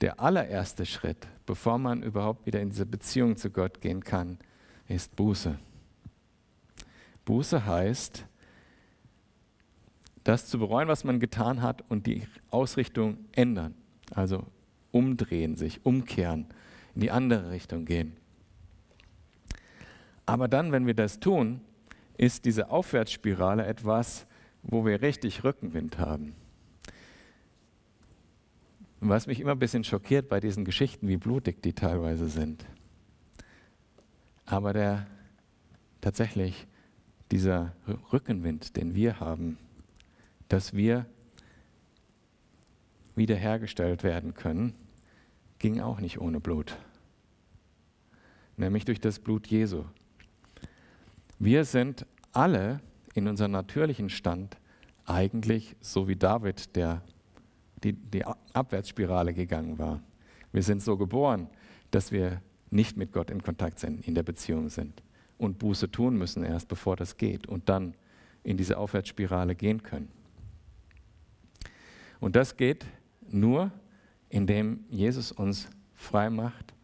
[0.00, 4.38] der allererste Schritt, bevor man überhaupt wieder in diese Beziehung zu Gott gehen kann,
[4.86, 5.58] ist Buße.
[7.24, 8.24] Buße heißt,
[10.24, 13.74] das zu bereuen, was man getan hat und die Ausrichtung ändern.
[14.14, 14.44] Also
[14.92, 16.46] umdrehen, sich umkehren,
[16.94, 18.17] in die andere Richtung gehen.
[20.28, 21.62] Aber dann, wenn wir das tun,
[22.18, 24.26] ist diese Aufwärtsspirale etwas,
[24.62, 26.34] wo wir richtig Rückenwind haben.
[29.00, 32.66] Was mich immer ein bisschen schockiert bei diesen Geschichten, wie blutig die teilweise sind.
[34.44, 35.06] Aber der
[36.02, 36.66] tatsächlich
[37.30, 37.72] dieser
[38.12, 39.56] Rückenwind, den wir haben,
[40.48, 41.06] dass wir
[43.16, 44.74] wiederhergestellt werden können,
[45.58, 46.76] ging auch nicht ohne Blut.
[48.58, 49.84] Nämlich durch das Blut Jesu.
[51.38, 52.80] Wir sind alle
[53.14, 54.56] in unserem natürlichen Stand
[55.04, 57.02] eigentlich so wie David, der
[57.84, 60.02] die, die Abwärtsspirale gegangen war.
[60.52, 61.48] Wir sind so geboren,
[61.92, 65.02] dass wir nicht mit Gott in Kontakt sind, in der Beziehung sind
[65.38, 67.94] und Buße tun müssen erst, bevor das geht und dann
[68.42, 70.10] in diese Aufwärtsspirale gehen können.
[72.18, 72.84] Und das geht
[73.30, 73.70] nur,
[74.28, 76.74] indem Jesus uns frei macht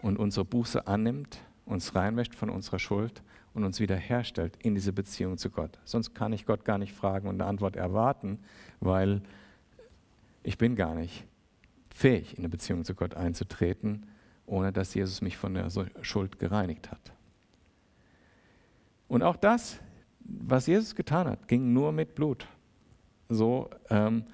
[0.00, 3.22] und unsere Buße annimmt, uns reinwäscht von unserer Schuld
[3.54, 5.78] und uns wiederherstellt in diese Beziehung zu Gott.
[5.84, 8.38] Sonst kann ich Gott gar nicht fragen und eine Antwort erwarten,
[8.80, 9.22] weil
[10.42, 11.24] ich bin gar nicht
[11.94, 14.06] fähig, in eine Beziehung zu Gott einzutreten,
[14.46, 15.68] ohne dass Jesus mich von der
[16.00, 17.12] Schuld gereinigt hat.
[19.08, 19.78] Und auch das,
[20.20, 22.46] was Jesus getan hat, ging nur mit Blut.
[23.28, 24.24] So ähm,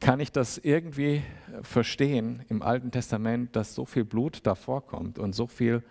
[0.00, 1.22] kann ich das irgendwie
[1.62, 5.82] verstehen im Alten Testament, dass so viel Blut da vorkommt und so viel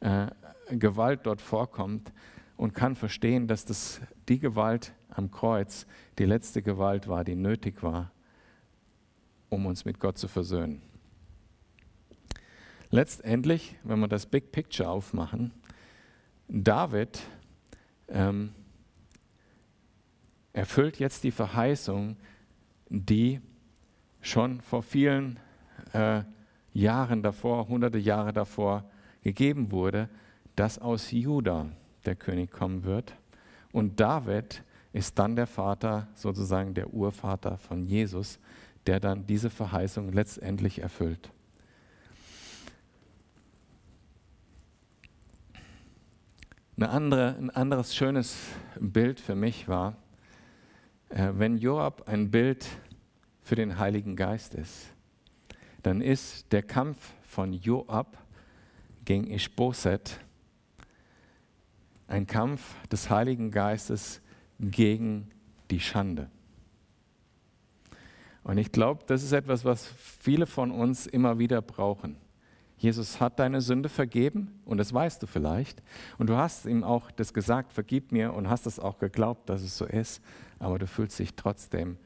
[0.00, 0.26] äh,
[0.70, 2.12] Gewalt dort vorkommt
[2.56, 5.86] und kann verstehen, dass das die Gewalt am Kreuz
[6.18, 8.10] die letzte Gewalt war, die nötig war,
[9.48, 10.82] um uns mit Gott zu versöhnen.
[12.90, 15.52] Letztendlich, wenn wir das Big Picture aufmachen,
[16.48, 17.20] David
[18.08, 18.52] ähm,
[20.52, 22.16] erfüllt jetzt die Verheißung,
[22.90, 23.40] die
[24.20, 25.40] schon vor vielen
[25.94, 26.22] äh,
[26.74, 28.84] Jahren davor, hunderte Jahre davor
[29.22, 30.08] gegeben wurde,
[30.56, 31.70] dass aus Juda
[32.04, 33.14] der König kommen wird.
[33.72, 38.38] Und David ist dann der Vater, sozusagen der Urvater von Jesus,
[38.86, 41.30] der dann diese Verheißung letztendlich erfüllt.
[46.76, 48.36] Eine andere, ein anderes schönes
[48.80, 49.96] Bild für mich war,
[51.10, 52.66] äh, wenn Joab ein Bild
[53.42, 54.92] für den Heiligen Geist ist,
[55.82, 58.18] dann ist der Kampf von Joab
[59.04, 60.20] gegen Ishboset
[62.12, 64.20] ein Kampf des Heiligen Geistes
[64.60, 65.30] gegen
[65.70, 66.30] die Schande.
[68.44, 72.16] Und ich glaube, das ist etwas, was viele von uns immer wieder brauchen.
[72.76, 75.82] Jesus hat deine Sünde vergeben und das weißt du vielleicht.
[76.18, 79.62] Und du hast ihm auch das gesagt, vergib mir und hast es auch geglaubt, dass
[79.62, 80.20] es so ist.
[80.58, 81.96] Aber du fühlst dich trotzdem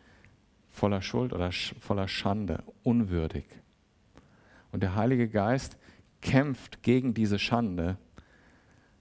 [0.68, 1.50] voller Schuld oder
[1.80, 3.46] voller Schande, unwürdig.
[4.70, 5.76] Und der Heilige Geist
[6.20, 7.96] kämpft gegen diese Schande.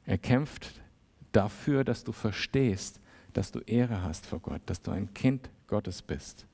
[0.05, 0.81] Er kämpft
[1.35, 2.99] dafür, dass du verstehst,
[3.33, 6.45] dass du Ehre hast vor Gott, dass du ein Kind Gottes bist.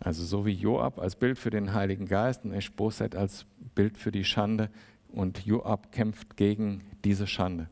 [0.00, 3.44] Also so wie Joab als Bild für den Heiligen Geist und Eschboset als
[3.74, 4.70] Bild für die Schande
[5.08, 7.68] und Joab kämpft gegen diese Schande.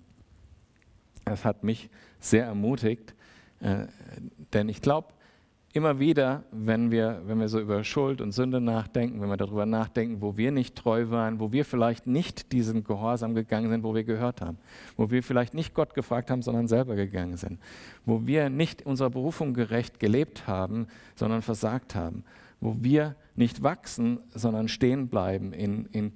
[1.24, 1.88] Das hat mich
[2.20, 3.14] sehr ermutigt,
[3.61, 3.86] äh,
[4.53, 5.09] denn ich glaube,
[5.72, 9.66] immer wieder, wenn wir, wenn wir so über Schuld und Sünde nachdenken, wenn wir darüber
[9.66, 13.94] nachdenken, wo wir nicht treu waren, wo wir vielleicht nicht diesen Gehorsam gegangen sind, wo
[13.94, 14.58] wir gehört haben,
[14.96, 17.60] wo wir vielleicht nicht Gott gefragt haben, sondern selber gegangen sind,
[18.06, 22.24] wo wir nicht unserer Berufung gerecht gelebt haben, sondern versagt haben,
[22.60, 26.12] wo wir nicht wachsen, sondern stehen bleiben in, in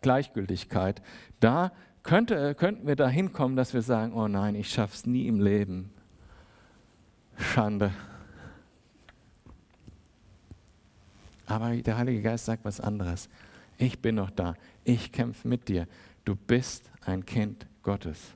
[0.00, 1.02] Gleichgültigkeit,
[1.40, 1.72] da
[2.04, 5.90] könnte, könnten wir dahin kommen, dass wir sagen, oh nein, ich schaff's nie im Leben.
[7.36, 7.92] Schande
[11.46, 13.28] Aber der Heilige Geist sagt was anderes.
[13.78, 14.54] Ich bin noch da.
[14.84, 15.86] Ich kämpfe mit dir.
[16.24, 18.34] Du bist ein Kind Gottes.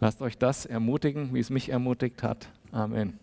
[0.00, 2.48] Lasst euch das ermutigen, wie es mich ermutigt hat.
[2.72, 3.18] Amen.